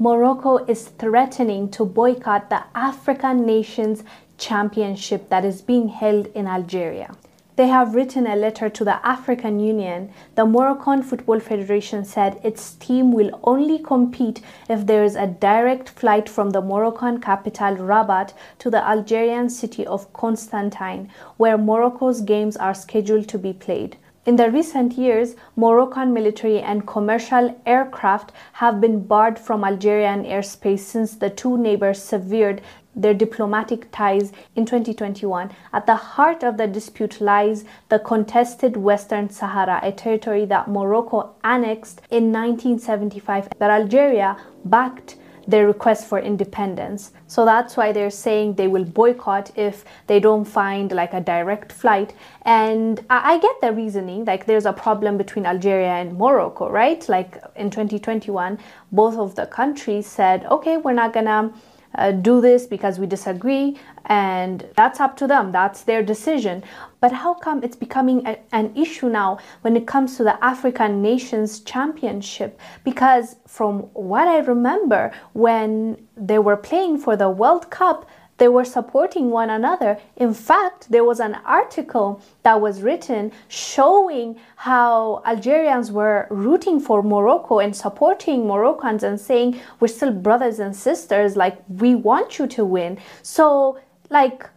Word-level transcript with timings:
Morocco 0.00 0.58
is 0.66 0.90
threatening 0.90 1.68
to 1.68 1.84
boycott 1.84 2.50
the 2.50 2.62
African 2.72 3.44
Nations 3.44 4.04
Championship 4.36 5.28
that 5.28 5.44
is 5.44 5.60
being 5.60 5.88
held 5.88 6.26
in 6.36 6.46
Algeria. 6.46 7.16
They 7.56 7.66
have 7.66 7.96
written 7.96 8.24
a 8.28 8.36
letter 8.36 8.68
to 8.68 8.84
the 8.84 9.04
African 9.04 9.58
Union. 9.58 10.12
The 10.36 10.46
Moroccan 10.46 11.02
Football 11.02 11.40
Federation 11.40 12.04
said 12.04 12.38
its 12.44 12.74
team 12.74 13.10
will 13.10 13.40
only 13.42 13.80
compete 13.80 14.40
if 14.70 14.86
there 14.86 15.02
is 15.02 15.16
a 15.16 15.26
direct 15.26 15.88
flight 15.88 16.28
from 16.28 16.50
the 16.50 16.60
Moroccan 16.60 17.20
capital 17.20 17.74
Rabat 17.74 18.32
to 18.60 18.70
the 18.70 18.88
Algerian 18.88 19.50
city 19.50 19.84
of 19.84 20.12
Constantine, 20.12 21.10
where 21.38 21.58
Morocco's 21.58 22.20
games 22.20 22.56
are 22.56 22.72
scheduled 22.74 23.26
to 23.30 23.38
be 23.38 23.52
played. 23.52 23.96
In 24.28 24.36
the 24.36 24.50
recent 24.50 24.98
years, 24.98 25.36
Moroccan 25.56 26.12
military 26.12 26.60
and 26.60 26.86
commercial 26.86 27.58
aircraft 27.64 28.30
have 28.52 28.78
been 28.78 29.06
barred 29.06 29.38
from 29.38 29.64
Algerian 29.64 30.24
airspace 30.24 30.80
since 30.80 31.14
the 31.14 31.30
two 31.30 31.56
neighbors 31.56 32.02
severed 32.02 32.60
their 32.94 33.14
diplomatic 33.14 33.90
ties 33.90 34.32
in 34.54 34.66
2021. 34.66 35.50
At 35.72 35.86
the 35.86 35.94
heart 35.94 36.44
of 36.44 36.58
the 36.58 36.66
dispute 36.66 37.22
lies 37.22 37.64
the 37.88 37.98
contested 37.98 38.76
Western 38.76 39.30
Sahara, 39.30 39.80
a 39.82 39.92
territory 39.92 40.44
that 40.44 40.68
Morocco 40.68 41.34
annexed 41.42 42.02
in 42.10 42.30
1975 42.30 43.48
that 43.58 43.70
Algeria 43.70 44.36
backed 44.62 45.16
their 45.48 45.66
request 45.66 46.06
for 46.06 46.20
independence. 46.20 47.10
So 47.26 47.46
that's 47.46 47.74
why 47.74 47.90
they're 47.90 48.10
saying 48.10 48.54
they 48.54 48.68
will 48.68 48.84
boycott 48.84 49.50
if 49.56 49.82
they 50.06 50.20
don't 50.20 50.44
find 50.44 50.92
like 50.92 51.14
a 51.14 51.20
direct 51.20 51.72
flight. 51.72 52.14
And 52.42 53.00
I, 53.08 53.34
I, 53.34 53.38
get 53.38 53.60
the 53.62 53.72
reasoning, 53.72 54.26
like 54.26 54.44
there's 54.44 54.66
a 54.66 54.74
problem 54.74 55.16
between 55.16 55.46
Algeria 55.46 55.88
and 55.88 56.18
Morocco, 56.18 56.68
right? 56.68 57.08
Like 57.08 57.42
in 57.56 57.70
2021, 57.70 58.58
both 58.92 59.16
of 59.16 59.36
the 59.36 59.46
countries 59.46 60.06
said, 60.06 60.44
okay, 60.44 60.76
we're 60.76 60.92
not 60.92 61.14
gonna 61.14 61.50
uh, 61.94 62.12
do 62.12 62.40
this 62.40 62.66
because 62.66 62.98
we 62.98 63.06
disagree, 63.06 63.76
and 64.06 64.66
that's 64.76 65.00
up 65.00 65.16
to 65.18 65.26
them. 65.26 65.52
That's 65.52 65.82
their 65.82 66.02
decision. 66.02 66.62
But 67.00 67.12
how 67.12 67.34
come 67.34 67.62
it's 67.62 67.76
becoming 67.76 68.26
a, 68.26 68.38
an 68.52 68.72
issue 68.76 69.08
now 69.08 69.38
when 69.62 69.76
it 69.76 69.86
comes 69.86 70.16
to 70.16 70.24
the 70.24 70.42
African 70.44 71.02
Nations 71.02 71.60
Championship? 71.60 72.60
Because 72.84 73.36
from 73.46 73.80
what 73.94 74.28
I 74.28 74.38
remember, 74.38 75.12
when 75.32 76.06
they 76.16 76.38
were 76.38 76.56
playing 76.56 76.98
for 76.98 77.16
the 77.16 77.30
World 77.30 77.70
Cup, 77.70 78.08
they 78.38 78.48
were 78.48 78.64
supporting 78.64 79.30
one 79.30 79.50
another. 79.50 79.98
In 80.16 80.32
fact, 80.32 80.90
there 80.90 81.04
was 81.04 81.20
an 81.20 81.34
article 81.44 82.22
that 82.42 82.60
was 82.60 82.82
written 82.82 83.32
showing 83.48 84.38
how 84.56 85.22
Algerians 85.26 85.92
were 85.92 86.26
rooting 86.30 86.80
for 86.80 87.02
Morocco 87.02 87.58
and 87.58 87.76
supporting 87.76 88.46
Moroccans 88.46 89.02
and 89.02 89.20
saying, 89.20 89.60
We're 89.80 89.88
still 89.88 90.12
brothers 90.12 90.58
and 90.58 90.74
sisters, 90.74 91.36
like, 91.36 91.58
we 91.68 91.94
want 91.94 92.38
you 92.38 92.46
to 92.46 92.64
win. 92.64 92.98
So, 93.22 93.78
like, 94.08 94.48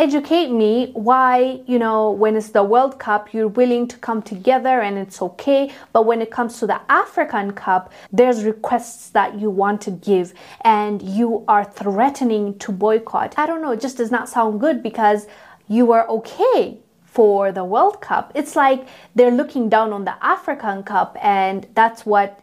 educate 0.00 0.50
me 0.50 0.90
why 0.94 1.60
you 1.66 1.78
know 1.78 2.10
when 2.10 2.34
it's 2.34 2.48
the 2.52 2.64
world 2.64 2.98
cup 2.98 3.34
you're 3.34 3.54
willing 3.62 3.86
to 3.86 3.98
come 3.98 4.22
together 4.22 4.80
and 4.80 4.96
it's 4.96 5.20
okay. 5.20 5.70
But 5.92 6.06
when 6.06 6.22
it 6.22 6.30
comes 6.30 6.58
to 6.60 6.66
the 6.66 6.80
african 6.88 7.50
cup 7.52 7.92
there's 8.10 8.42
requests 8.44 9.10
that 9.10 9.38
you 9.38 9.50
want 9.50 9.82
to 9.82 9.90
give 9.90 10.32
and 10.62 11.02
you 11.02 11.44
are 11.48 11.64
threatening 11.64 12.58
to 12.60 12.72
boycott. 12.72 13.34
I 13.36 13.44
don't 13.44 13.60
know 13.60 13.72
it 13.72 13.82
just 13.82 13.98
does 13.98 14.10
not 14.10 14.26
sound 14.30 14.58
good 14.58 14.82
because 14.82 15.26
you 15.68 15.92
are 15.92 16.08
okay 16.08 16.78
for 17.04 17.52
the 17.52 17.64
world 17.64 18.00
cup. 18.00 18.32
It's 18.34 18.56
like 18.56 18.88
they're 19.14 19.36
looking 19.42 19.68
down 19.68 19.92
on 19.92 20.06
the 20.06 20.16
african 20.24 20.82
cup 20.82 21.18
and 21.20 21.66
that's 21.74 22.06
what 22.06 22.40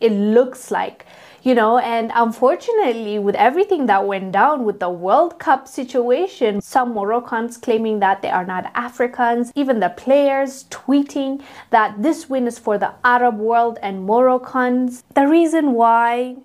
it 0.00 0.12
looks 0.12 0.70
like 0.70 1.06
you 1.42 1.54
know? 1.54 1.78
And 1.78 2.12
unfortunately 2.14 3.18
with 3.18 3.34
everything 3.34 3.86
that 3.86 4.06
went 4.06 4.32
down 4.32 4.64
with 4.64 4.80
the 4.80 4.90
world 4.90 5.38
cup 5.38 5.66
situation 5.66 6.60
some 6.60 6.92
moroccans 6.94 7.56
claiming 7.56 8.00
that 8.00 8.22
they 8.22 8.30
are 8.30 8.44
not 8.44 8.70
africans 8.74 9.52
even 9.54 9.80
the 9.80 9.88
players 9.90 10.64
tweeting 10.64 11.42
that 11.70 12.02
this 12.02 12.28
win 12.28 12.46
is 12.46 12.58
for 12.58 12.78
the 12.78 12.92
arab 13.04 13.38
world 13.38 13.78
and 13.82 14.04
moroccans. 14.04 15.04
The 15.14 15.26
reason 15.26 15.72
why 15.72 16.36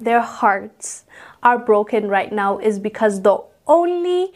their 0.00 0.20
hearts 0.20 1.04
are 1.42 1.58
broken 1.58 2.08
right 2.08 2.32
now 2.32 2.58
is 2.58 2.78
because 2.78 3.22
the 3.22 3.38
only 3.66 4.32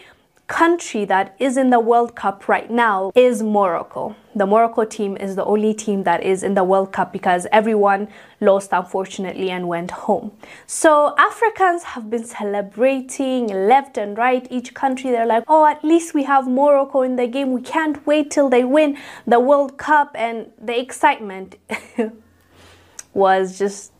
country 0.47 1.05
that 1.05 1.35
is 1.39 1.57
in 1.57 1.71
the 1.71 1.81
World 1.81 2.15
Cup 2.15 2.49
right 2.49 2.71
now 2.71 3.11
is 3.15 3.43
Morocco. 3.43 4.15
The 4.35 4.47
Morocco 4.47 4.85
team 4.85 5.17
is 5.17 5.35
the 5.35 5.45
only 5.45 5.75
team 5.75 6.05
that 6.05 6.23
is 6.23 6.43
in 6.43 6.55
the 6.55 6.63
World 6.63 6.93
Cup 6.93 7.13
because 7.13 7.47
everyone 7.51 8.09
lost 8.41 8.71
unfortunately 8.73 9.51
and 9.51 9.67
went 9.67 9.91
home. 9.91 10.33
So 10.67 11.15
Africans 11.19 11.83
have 11.83 12.11
been 12.11 12.25
celebrating 12.25 13.49
left 13.49 13.99
and 13.99 14.17
right 14.17 14.47
each 14.51 14.75
country 14.75 15.11
they're 15.11 15.27
like, 15.27 15.45
"Oh, 15.49 15.67
at 15.67 15.83
least 15.83 16.15
we 16.15 16.25
have 16.25 16.47
Morocco 16.47 17.03
in 17.03 17.17
the 17.17 17.27
game. 17.27 17.53
We 17.53 17.63
can't 17.63 18.07
wait 18.07 18.31
till 18.31 18.49
they 18.49 18.65
win 18.65 18.97
the 19.27 19.41
World 19.41 19.79
Cup." 19.79 20.15
And 20.15 20.53
the 20.61 20.79
excitement 20.79 21.57
was 23.15 23.59
just 23.59 23.93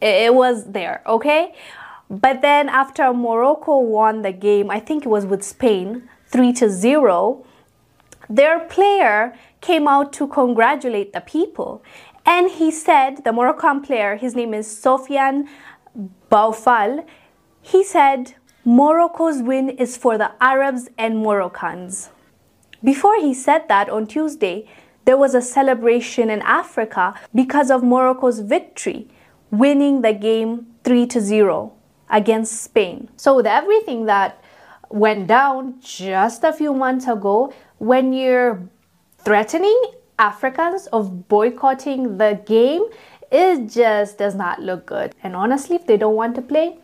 it 0.00 0.32
was 0.32 0.64
there, 0.72 1.02
okay? 1.06 1.54
But 2.10 2.40
then 2.40 2.68
after 2.68 3.12
Morocco 3.12 3.78
won 3.78 4.22
the 4.22 4.32
game, 4.32 4.70
I 4.70 4.80
think 4.80 5.04
it 5.04 5.08
was 5.08 5.26
with 5.26 5.42
Spain, 5.42 6.08
3 6.28 6.52
to 6.54 6.70
0, 6.70 7.44
their 8.30 8.60
player 8.60 9.34
came 9.60 9.86
out 9.86 10.12
to 10.14 10.26
congratulate 10.26 11.12
the 11.12 11.20
people. 11.20 11.82
And 12.24 12.50
he 12.50 12.70
said, 12.70 13.24
the 13.24 13.32
Moroccan 13.32 13.82
player, 13.82 14.16
his 14.16 14.34
name 14.34 14.54
is 14.54 14.66
Sofiane 14.68 15.48
Boufal, 16.30 17.06
he 17.60 17.84
said, 17.84 18.34
Morocco's 18.64 19.42
win 19.42 19.70
is 19.70 19.96
for 19.96 20.18
the 20.18 20.32
Arabs 20.40 20.88
and 20.98 21.18
Moroccans. 21.18 22.10
Before 22.82 23.20
he 23.20 23.34
said 23.34 23.68
that 23.68 23.88
on 23.88 24.06
Tuesday, 24.06 24.68
there 25.04 25.16
was 25.16 25.34
a 25.34 25.42
celebration 25.42 26.30
in 26.30 26.42
Africa 26.42 27.14
because 27.34 27.70
of 27.70 27.82
Morocco's 27.82 28.40
victory, 28.40 29.08
winning 29.50 30.02
the 30.02 30.12
game 30.12 30.66
3 30.84 31.06
to 31.06 31.20
0 31.20 31.72
against 32.10 32.62
Spain. 32.62 33.08
So, 33.16 33.36
with 33.36 33.46
everything 33.46 34.06
that 34.06 34.42
went 34.90 35.26
down 35.26 35.80
just 35.80 36.44
a 36.44 36.52
few 36.52 36.72
months 36.72 37.06
ago, 37.06 37.52
when 37.78 38.12
you're 38.12 38.68
threatening 39.18 39.80
Africans 40.18 40.86
of 40.88 41.28
boycotting 41.28 42.18
the 42.18 42.40
game, 42.46 42.84
it 43.30 43.68
just 43.68 44.18
does 44.18 44.34
not 44.34 44.60
look 44.60 44.86
good. 44.86 45.14
And 45.22 45.36
honestly, 45.36 45.76
if 45.76 45.86
they 45.86 45.96
don't 45.96 46.16
want 46.16 46.34
to 46.36 46.42
play, 46.42 46.78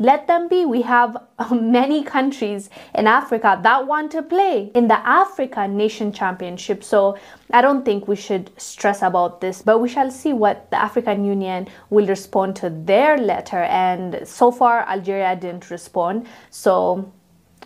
let 0.00 0.26
them 0.26 0.48
be. 0.48 0.64
We 0.64 0.80
have 0.82 1.14
uh, 1.38 1.54
many 1.54 2.02
countries 2.02 2.70
in 2.94 3.06
Africa 3.06 3.60
that 3.62 3.86
want 3.86 4.10
to 4.12 4.22
play 4.22 4.72
in 4.74 4.88
the 4.88 4.98
Africa 5.06 5.68
Nation 5.68 6.10
Championship. 6.10 6.82
So 6.82 7.18
I 7.52 7.60
don't 7.60 7.84
think 7.84 8.08
we 8.08 8.16
should 8.16 8.50
stress 8.58 9.02
about 9.02 9.42
this, 9.42 9.60
but 9.60 9.78
we 9.78 9.90
shall 9.90 10.10
see 10.10 10.32
what 10.32 10.70
the 10.70 10.80
African 10.80 11.26
Union 11.26 11.68
will 11.90 12.06
respond 12.06 12.56
to 12.56 12.70
their 12.70 13.18
letter. 13.18 13.62
And 13.64 14.26
so 14.26 14.50
far, 14.50 14.88
Algeria 14.88 15.36
didn't 15.36 15.70
respond. 15.70 16.26
So 16.48 17.12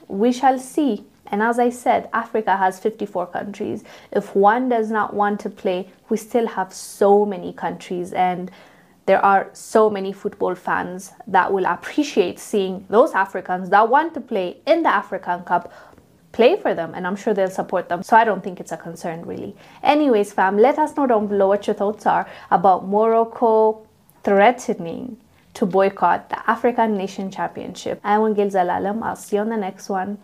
we 0.08 0.32
shall 0.32 0.58
see. 0.58 1.04
And 1.28 1.40
as 1.40 1.60
I 1.60 1.70
said, 1.70 2.10
Africa 2.12 2.56
has 2.56 2.80
54 2.80 3.28
countries. 3.28 3.84
If 4.10 4.34
one 4.34 4.68
does 4.68 4.90
not 4.90 5.14
want 5.14 5.38
to 5.40 5.50
play, 5.50 5.88
we 6.08 6.16
still 6.16 6.48
have 6.48 6.74
so 6.74 7.24
many 7.24 7.52
countries. 7.52 8.12
And 8.12 8.50
there 9.06 9.24
are 9.24 9.50
so 9.52 9.90
many 9.90 10.12
football 10.12 10.54
fans 10.54 11.12
that 11.26 11.52
will 11.52 11.66
appreciate 11.66 12.38
seeing 12.38 12.86
those 12.88 13.12
Africans 13.12 13.70
that 13.70 13.88
want 13.88 14.14
to 14.14 14.20
play 14.20 14.58
in 14.66 14.82
the 14.82 14.88
African 14.88 15.42
Cup 15.42 15.72
play 16.32 16.56
for 16.56 16.74
them 16.74 16.92
and 16.94 17.06
I'm 17.06 17.16
sure 17.16 17.32
they'll 17.32 17.50
support 17.50 17.88
them. 17.88 18.02
So 18.02 18.16
I 18.16 18.24
don't 18.24 18.42
think 18.42 18.60
it's 18.60 18.72
a 18.72 18.76
concern 18.76 19.24
really. 19.24 19.54
Anyways, 19.82 20.32
fam, 20.32 20.58
let 20.58 20.78
us 20.78 20.96
know 20.96 21.06
down 21.06 21.26
below 21.26 21.48
what 21.48 21.66
your 21.66 21.74
thoughts 21.74 22.06
are 22.06 22.28
about 22.50 22.88
Morocco 22.88 23.86
threatening 24.24 25.18
to 25.54 25.66
boycott 25.66 26.30
the 26.30 26.50
African 26.50 26.96
Nation 26.96 27.30
Championship. 27.30 28.00
I'm 28.02 28.20
Wongel 28.20 28.50
Zelalem. 28.50 29.02
I'll 29.02 29.16
see 29.16 29.36
you 29.36 29.42
on 29.42 29.50
the 29.50 29.56
next 29.56 29.88
one. 29.88 30.18